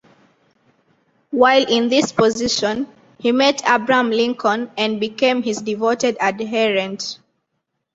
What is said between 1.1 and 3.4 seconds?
While in this position, he